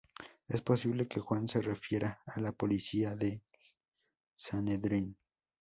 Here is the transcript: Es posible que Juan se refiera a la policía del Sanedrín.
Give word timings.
Es 0.47 0.63
posible 0.63 1.07
que 1.07 1.19
Juan 1.19 1.47
se 1.47 1.61
refiera 1.61 2.23
a 2.25 2.39
la 2.41 2.53
policía 2.53 3.15
del 3.15 3.39
Sanedrín. 4.35 5.15